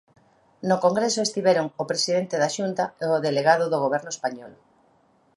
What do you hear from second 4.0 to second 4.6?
español.